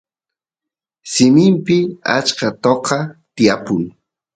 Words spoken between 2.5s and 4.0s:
toqa tiyapun